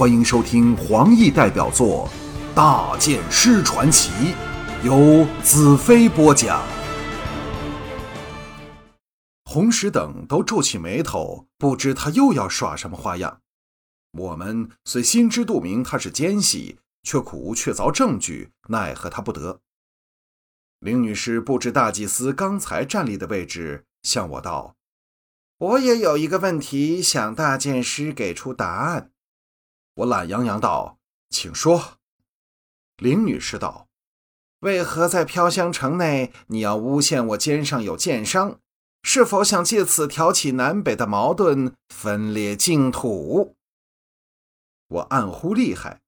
[0.00, 2.08] 欢迎收听黄奕代表作
[2.54, 4.10] 《大剑师传奇》，
[4.82, 6.66] 由子飞播讲。
[9.44, 13.42] 红石等都皱起眉头，不知他又要耍什么花样。
[14.12, 19.60] 我们虽心知肚明他是奸细，却苦无确凿证据，奈何他不得。
[20.78, 24.76] 林女士不知大祭司刚才站立的位置，向我道
[25.60, 29.10] ：“我也有一个问题，想大剑师给出答案。”
[30.00, 31.98] 我懒洋洋道：“请说。”
[32.96, 33.88] 林女士道
[34.60, 38.58] ：“为何在飘香城内，你要诬陷我肩上有剑伤？
[39.02, 43.56] 是否想借此挑起南北的矛盾，分裂净土？”
[44.88, 46.00] 我暗呼厉害，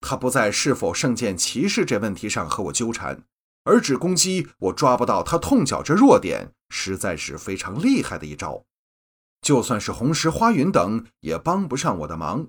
[0.00, 3.24] 他不在是否圣剑骑士这问题上和我纠缠，
[3.64, 8.64] 而只攻击我抓不到他痛脚这弱点，实在是非常厉害的一招。
[9.40, 12.48] 就算是红石花云等，也帮不上我的忙。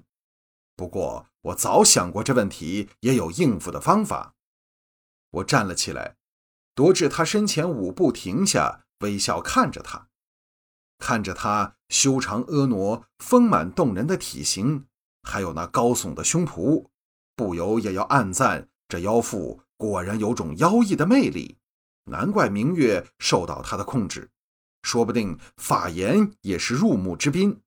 [0.77, 4.35] 不过我早想过这问题，也有应付的方法。
[5.31, 6.17] 我站了起来，
[6.75, 10.09] 踱至他身前五步，停下，微笑看着他，
[10.99, 14.85] 看着他修长婀娜、丰满动人的体型，
[15.23, 16.85] 还有那高耸的胸脯，
[17.35, 21.57] 不由也要暗赞：这妖妇果然有种妖异的魅力，
[22.05, 24.29] 难怪明月受到她的控制，
[24.83, 27.61] 说不定法言也是入目之宾。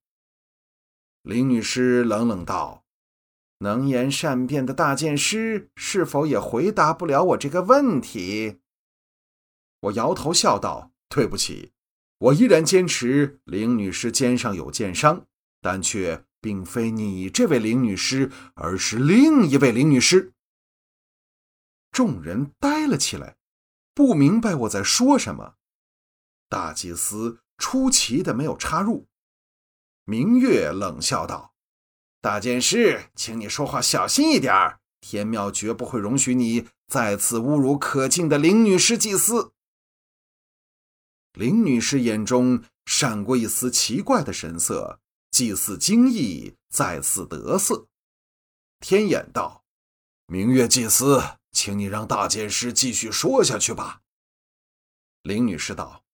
[1.22, 2.84] 林女士冷冷道。
[3.60, 8.60] 能言善辩的大剑师是否也回答不了我这个问题？
[9.80, 11.72] 我摇头笑道：“对不起，
[12.18, 15.26] 我依然坚持林女士肩上有剑伤，
[15.60, 20.32] 但却并非你这位林女士，而是另一位林女士。”
[21.92, 23.36] 众人呆了起来，
[23.94, 25.56] 不明白我在说什么。
[26.48, 29.06] 大祭司出奇的没有插入。
[30.04, 31.49] 明月冷笑道。
[32.20, 34.80] 大剑师，请你说话小心一点儿。
[35.00, 39.52] 天庙绝不会容许你再次侮辱可敬的林女士祭司。
[41.32, 45.00] 林女士眼中闪过一丝奇怪的神色，
[45.30, 47.86] 祭祀惊异，再次得色。
[48.80, 49.64] 天眼道
[50.28, 54.02] ：“明月祭司，请你让大剑师继续说下去吧。”
[55.22, 56.04] 林女士道：“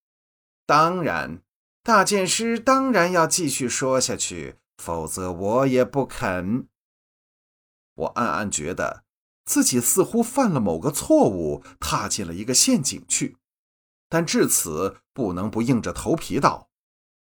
[0.64, 1.42] 当然，
[1.82, 6.68] 大剑师当然要继续说下去。”否则我也不肯。
[7.94, 9.04] 我暗暗觉得
[9.44, 13.38] 自己似乎犯了某个错误，踏进了一个陷阱去。
[14.08, 16.68] 但至此不能不硬着头皮道：“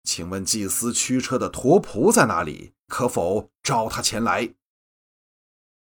[0.03, 2.73] 请问祭司驱车的驼仆在哪里？
[2.87, 4.53] 可否召他前来？”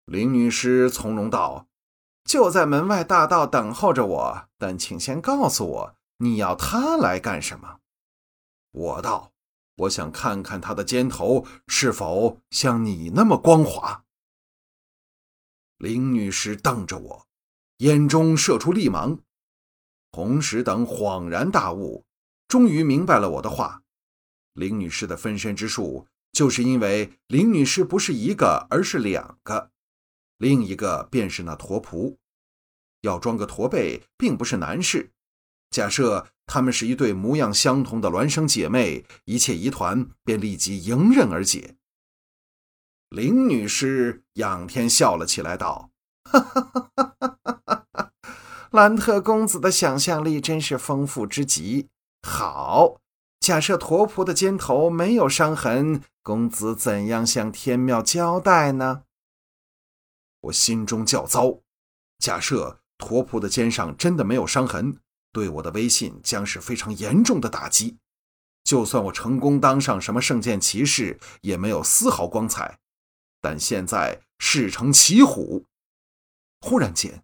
[0.06, 1.68] 林女士从容道
[2.24, 4.48] ：“就在门外大道等候着我。
[4.56, 7.80] 但请先告诉我，你要他来干什么？”
[8.72, 9.32] 我道。
[9.78, 14.04] 我想看看他的肩头是否像你那么光滑。
[15.76, 17.26] 林女士瞪着我，
[17.78, 19.20] 眼中射出厉芒。
[20.10, 22.04] 红石等恍然大悟，
[22.48, 23.84] 终于明白了我的话。
[24.54, 29.70] 林女士的分身之术，就是因为林女士不是一个，而是两个，
[30.38, 32.16] 另一个便是那驼仆。
[33.02, 35.12] 要装个驼背，并不是难事。
[35.70, 41.76] 假设她们是一对模样相同的孪生姐妹，一切疑团便立即迎刃而解。
[43.10, 45.90] 林女士仰天笑了起来，道
[46.30, 48.12] ：“哈哈哈哈哈哈！
[48.70, 51.88] 兰特公子的想象力真是丰富之极。
[52.22, 53.00] 好，
[53.40, 59.04] 假设驼仆的肩头没有伤痕，公子怎样向天庙交代呢？”
[60.42, 61.60] 我心中叫糟。
[62.18, 64.98] 假设驼仆的肩上真的没有伤痕。
[65.38, 67.96] 对我的威信将是非常严重的打击。
[68.64, 72.80] 就算我成功当上什么圣剑骑士，也没有丝毫光彩。
[73.40, 75.64] 但现在事成骑虎，
[76.60, 77.22] 忽然间，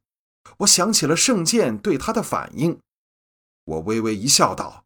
[0.58, 2.78] 我想起了圣剑对他的反应。
[3.64, 4.84] 我微微一笑，道：“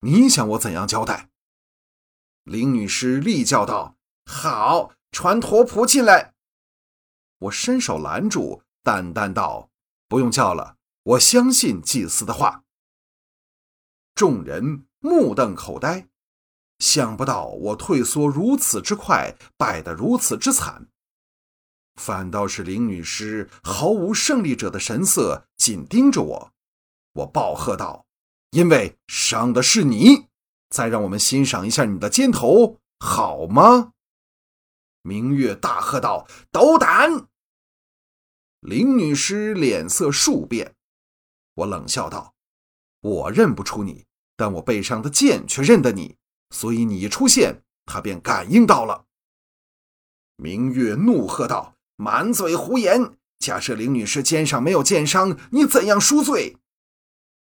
[0.00, 1.28] 你想我怎样交代？”
[2.44, 6.32] 林女士厉叫道：“好，传驼仆进来。”
[7.36, 9.68] 我伸手拦住，淡淡道
[10.08, 12.61] ：“不用叫了。”我相信祭司的话。
[14.14, 16.08] 众人目瞪口呆，
[16.78, 20.88] 想不到我退缩如此之快，败得如此之惨。
[21.96, 26.52] 反倒是林女士毫无胜利者的神色，紧盯着我。
[27.12, 28.06] 我暴喝道
[28.52, 30.28] ：“因为伤的是你，
[30.70, 33.92] 再让我们欣赏一下你的肩头，好吗？”
[35.02, 37.28] 明月大喝道：“斗胆！”
[38.60, 40.74] 林女士脸色数变。
[41.54, 42.31] 我冷笑道
[43.02, 44.06] ：“我认不出你，
[44.36, 46.16] 但我背上的剑却认得你，
[46.50, 49.04] 所以你一出现，他便感应到了。”
[50.36, 53.18] 明月怒喝道：“满嘴胡言！
[53.38, 56.56] 假设林女士肩上没有剑伤，你怎样赎罪？”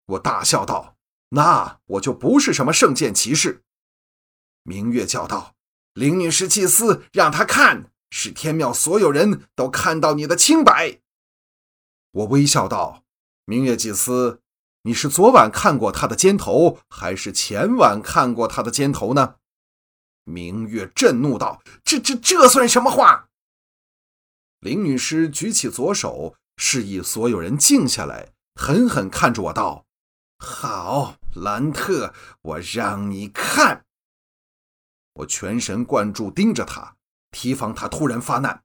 [0.06, 0.96] 我大笑道
[1.30, 3.64] ：“那我就不是什么圣剑骑士。”
[4.64, 5.56] 明月叫道
[5.94, 11.00] ：“林女士祭司，让他看，使天庙所有人都看到你的清白。”
[12.12, 13.04] 我微笑道
[13.46, 14.42] ：“明月祭司，
[14.88, 19.36] 你是昨晚看过他的肩头，还是前晚看过他的肩头呢？”
[20.24, 23.28] 明月震怒道：“这、这、这算什么话？”
[24.62, 29.86] 林女士举起左手，示意所有人静下来，狠狠看着我道
[30.40, 33.84] ：“好，兰特，我让你看。”
[35.16, 36.96] 我全神贯注盯着他，
[37.32, 38.64] 提防他突然发难。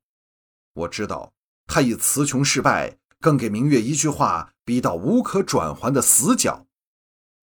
[0.72, 1.32] 我知道
[1.66, 6.66] 他已词穷事败，更给明月一句话逼到无可转圜的死角。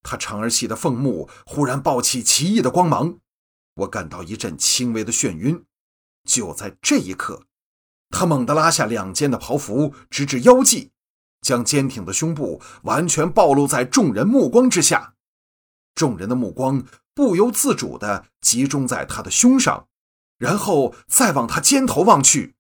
[0.04, 3.18] 他长而细的凤目忽然爆起奇异的光芒，
[3.74, 5.66] 我感到一阵轻微的眩晕。
[6.26, 7.46] 就在这一刻，
[8.12, 10.92] 他猛地拉下两肩的袍服，直至腰际，
[11.42, 15.16] 将坚挺的胸部完全暴露在众人目光之下。
[15.96, 16.86] 众人的目光。
[17.16, 19.90] 不由自主地集中在他的胸上，
[20.38, 22.56] 然后再往他肩头望去，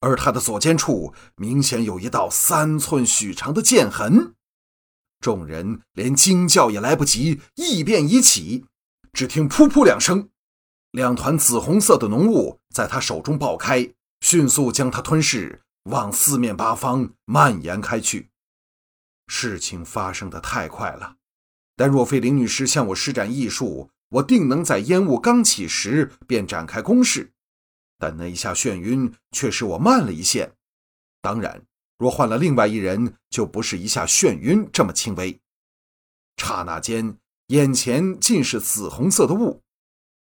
[0.00, 4.34] 而他的左肩处明显有一道三寸许长的剑痕。
[5.20, 8.64] 众人连惊叫也来不及，异变已起。
[9.12, 10.30] 只听“噗噗”两声，
[10.92, 18.30] 两团紫红色的浓雾在他手中爆开，迅速将他吞噬，往四面八方蔓延开去。
[19.26, 21.16] 事情发生的太快了，
[21.76, 27.32] 但若非林女士向我施展异术，我定能在烟雾刚起时便展开攻势，
[28.00, 30.56] 但那一下眩晕却使我慢了一线。
[31.20, 31.62] 当然，
[31.98, 35.38] 若换了另外一人，就不是一下眩晕这么轻微。
[36.38, 37.18] 刹那间，
[37.48, 39.60] 眼前尽是紫红色的雾，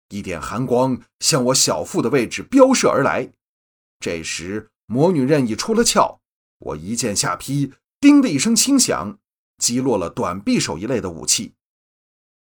[0.08, 3.34] 一点寒光向我小腹的位置飙射而来。
[4.00, 6.22] 这时，魔女刃已出了鞘，
[6.60, 9.20] 我一剑下劈，叮的一声轻响，
[9.58, 11.56] 击落了短匕首一类的武器。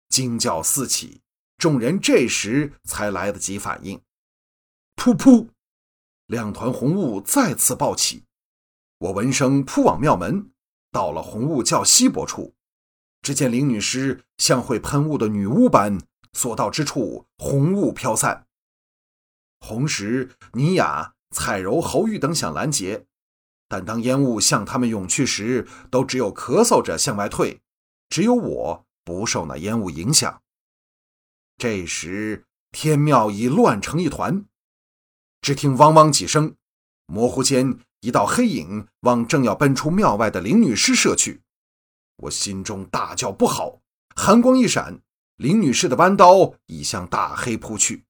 [0.09, 1.21] 惊叫四起，
[1.59, 4.01] 众人这时才来得及反应。
[5.03, 5.47] 噗噗，
[6.27, 8.25] 两团红雾再次爆起。
[8.99, 10.51] 我闻声扑往庙门，
[10.91, 12.53] 到了红雾较稀薄处，
[13.23, 15.99] 只见林女尸像会喷雾的女巫般，
[16.33, 18.45] 所到之处红雾飘散。
[19.59, 23.07] 红石、尼雅、彩柔、侯玉等想拦截，
[23.67, 27.63] 但当烟雾向他们涌去时，都只有咳嗽着向外退，
[28.07, 28.85] 只有我。
[29.03, 30.43] 不受那烟雾影响。
[31.57, 34.45] 这时天庙已乱成一团，
[35.41, 36.55] 只听汪汪几声，
[37.07, 41.41] 模糊间一道黑影往正要奔出庙外的林女士射去。
[42.17, 43.81] 我心中大叫不好，
[44.15, 45.01] 寒光一闪，
[45.37, 48.05] 林女士的弯刀已向大黑扑去。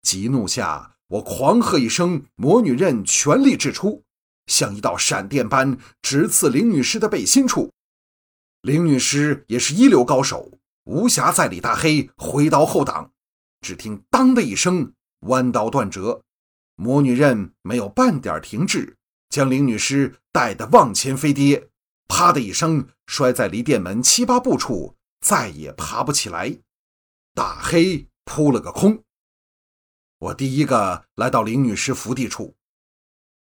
[0.00, 4.02] 急怒下，我狂喝一声，魔女刃全力掷出，
[4.46, 7.70] 像一道闪电般直刺林女士的背心处。
[8.62, 10.50] 林女士也是一流高手，
[10.84, 13.12] 无暇在理大黑挥刀后挡。
[13.60, 16.22] 只听“当”的一声，弯刀断折，
[16.76, 18.96] 魔女刃没有半点停滞，
[19.28, 21.68] 将林女士带得往前飞跌，
[22.06, 26.58] 啪的一声摔在离殿门七八步处，再也爬不起来。
[27.34, 29.02] 大黑扑了个空。
[30.18, 32.54] 我第一个来到林女士伏地处，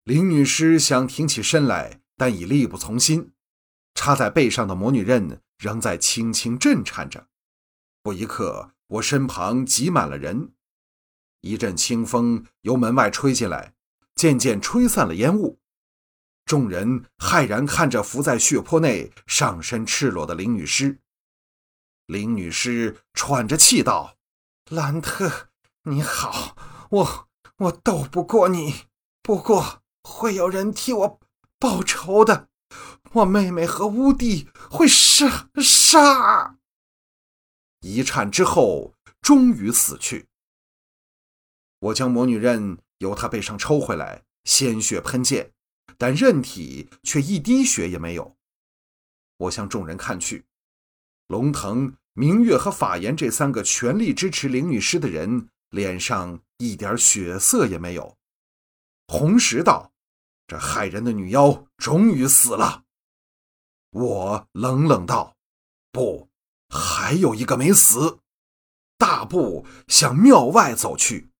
[0.03, 3.31] 林女士想挺起身来，但已力不从心。
[3.93, 7.27] 插在背上的魔女刃仍在轻轻震颤着。
[8.01, 10.53] 不一刻，我身旁挤满了人，
[11.41, 13.73] 一阵清风由门外吹进来，
[14.15, 15.59] 渐渐吹散了烟雾。
[16.45, 20.99] 众人骇然看着伏在血泊内、上身赤裸的林女尸。
[22.07, 24.17] 林女尸喘着气道
[24.69, 25.49] ：“兰特，
[25.83, 26.55] 你好，
[26.89, 28.85] 我我斗不过你，
[29.21, 31.19] 不过会有人替我
[31.59, 32.49] 报仇的。”
[33.13, 36.57] 我妹妹和乌帝会杀杀。
[37.81, 40.29] 一颤之后，终于死去。
[41.81, 45.51] 我将魔女刃由她背上抽回来，鲜血喷溅，
[45.97, 48.35] 但刃体却一滴血也没有。
[49.37, 50.45] 我向众人看去，
[51.27, 58.17] 龙腾、明月和法言这三个全力支持林女尸的人，脸上一点血色也没有。
[59.07, 59.91] 红石道
[60.45, 62.83] ：“这害人的女妖终于死了。”
[63.89, 65.35] 我冷冷道
[65.91, 66.29] ：“不，
[66.69, 68.19] 还有一个没死。”
[68.99, 71.30] 大步向庙外走去。